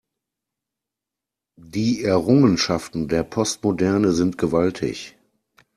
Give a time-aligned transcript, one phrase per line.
[1.59, 5.15] Die Errungenschaften der Postmoderne sind gewaltig.